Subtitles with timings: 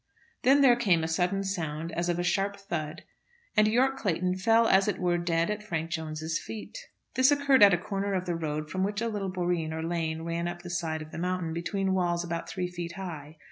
[0.41, 3.03] Then there came a sudden sound as of a sharp thud,
[3.55, 6.75] and Yorke Clayton fell as it were dead at Frank Jones's feet.
[7.13, 10.23] This occurred at a corner of the road, from which a little boreen or lane
[10.23, 13.37] ran up the side of the mountain between walls about three feet high.